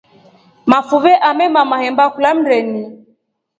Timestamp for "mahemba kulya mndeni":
1.71-2.81